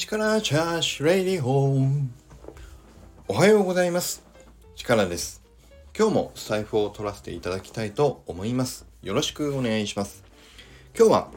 [0.00, 2.08] 力チャージレディホーム
[3.28, 4.24] おはようございます。
[4.74, 5.42] 力です。
[5.94, 8.86] 今日も財布を取らせていただきたいと思います。
[9.02, 10.24] よろしくお願いします。
[10.96, 11.30] 今日は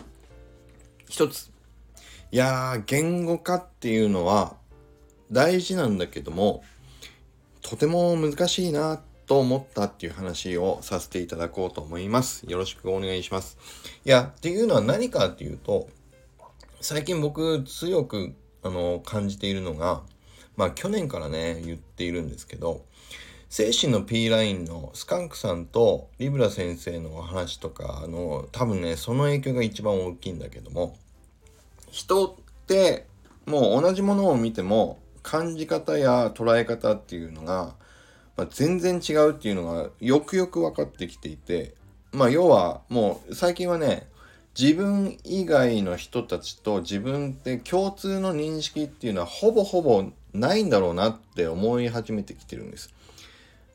[1.09, 1.51] 一つ。
[2.31, 4.55] いやー言語化っていうのは
[5.29, 6.63] 大事なんだけども
[7.61, 12.45] とても難しいなと思ったっていう話をさせていただこうと思います。
[12.47, 13.57] よろしくお願いします。
[14.05, 15.89] いや、っていうのは何かっていうと、
[16.79, 20.01] 最近僕強くあの感じているのが、
[20.55, 22.83] まあ去年からね、言っているんですけど、
[23.49, 30.97] 精神の P ラインのスカンクさんとリブラ先生のお話とか、あの、多分ね、その影響が一番大きいんだけども、
[31.91, 33.05] 人って
[33.45, 37.75] もう同じものを見ても感じ方や捉え方っていうのが、
[38.35, 41.75] まあ、全然違うっていうのがよくよく分かってきていて、
[42.11, 44.07] まあ要はもう最近はね、
[44.59, 52.93] 自分以外の人たちと自分って共通の認識っていうのはほぼほぼないんだろうなって思い始めてきてるんです。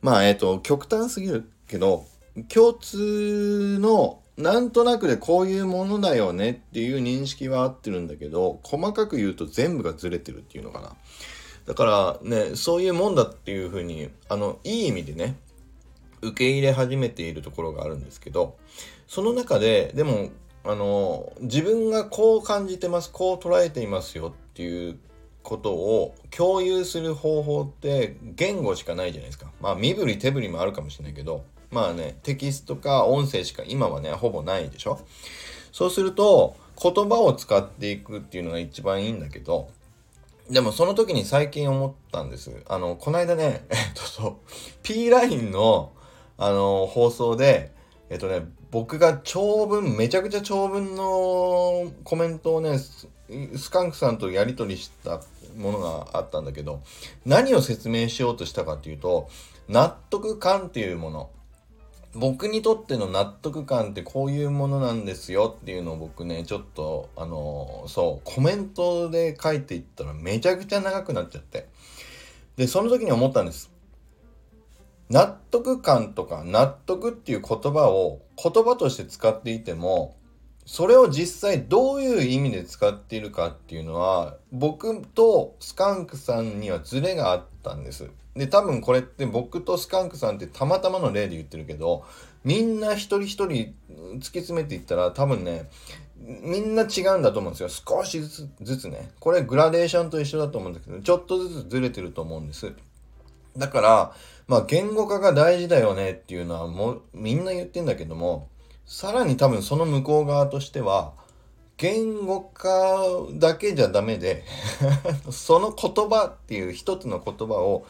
[0.01, 2.05] まあえっ、と極端すぎるけど
[2.47, 10.95] 共通のなんとなくでこういうものだよねっていう認識は合ってるんだけど細かく言うと全部がずれてるっていうのかな。
[11.65, 15.35] だからねそういうもんだっていうふうにあのいい意味でね
[16.21, 18.57] 受け入れ始めているところがあるんですけど
[19.07, 20.29] その中ででも
[20.63, 24.99] あの自分がこう感じてますこう捉えていますよっていう
[25.41, 29.51] ことを共有する方法って言語しかないじゃないですか。
[29.61, 34.99] まあ身振り手振りもあるかもしれないけどまあねテキストか音声しか今はねほぼないでしょ。
[35.71, 39.69] そうすると言葉を使っていくっていうのが一番いいんだけど
[40.49, 42.51] でもその時に最近思ったんです。
[42.67, 44.35] あの、この間ね、 えっとそう、
[44.81, 45.91] P ラインの、
[46.37, 47.71] あの、放送で、
[48.09, 55.21] えっとね、僕が長文、めちゃくちゃ長文のコメントをね、スカンクさんとやり取りした
[55.57, 56.81] ものがあったんだけど、
[57.25, 59.29] 何を説明しようとしたかっていうと、
[59.67, 61.29] 納得感っていうもの。
[62.15, 71.67] 僕にとっての納得感ってこういうものなんですよっていうのを僕ね、ちょっと、あのそう、コメントで書いていったらめちゃくちゃ長くなっちゃって。
[72.55, 73.71] で、その時に思ったんです。
[75.09, 80.15] 納得感とか納得っていう言葉を言葉として使っていても
[80.65, 88.11] それを実際どういう意味で使っているかっていうのは僕とスカンクさんにはズレがあったんです。
[88.35, 92.05] で多分これって僕とスカンクさんってたまたまの例で言ってるけど
[92.43, 95.69] みんな一人一人突き詰めていったら多分ね
[96.19, 102.71] みんな違うんだと思うんですよ少しずつずつねこれグラデーションと一緒だと思うんだけどちょっとずつずれてると思うんです。
[103.57, 104.15] だから、
[104.47, 108.49] まあ言語化が大事だよねっていうのはもうみんな言ってんだけども、
[108.85, 111.13] さらに多分その向こう側としては、
[111.77, 112.69] 言語化
[113.33, 114.43] だけじゃダメで
[115.31, 117.85] その言葉っていう一つの言葉を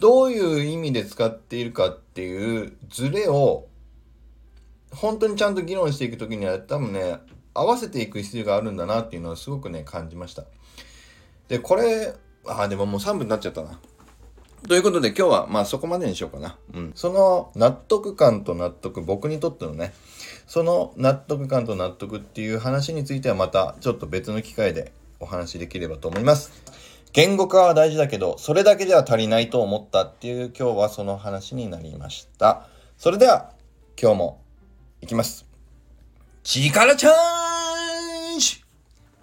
[0.00, 3.68] どういう意味で使っているかっていうズレを
[4.90, 7.20] 本当にちゃんと議論していく時には多分ね
[7.54, 10.44] 合わせていく必要があるんだなっていうのはすごくね感じました。
[11.46, 12.14] でこれ
[12.44, 13.78] あでももう3分になっちゃったな。
[14.66, 16.58] ということで今日はまあそこまでにしようかな。
[16.74, 16.92] うん。
[16.94, 19.94] その納得感と納得、僕にとってのね、
[20.46, 26.50] その納得感と納得っていう話についてはまたちょっと別の機会でお話しできればと思います。
[27.12, 32.66] 言語化は大事だけど、それだけでは足りないと思ったっていう今日はその話になりました。
[32.96, 33.52] それでは
[34.00, 34.42] 今日も
[35.00, 35.46] いきます。
[36.42, 38.62] 力チャージ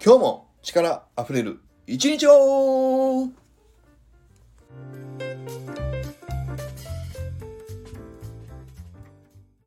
[0.03, 3.14] 今日も力溢れる一日を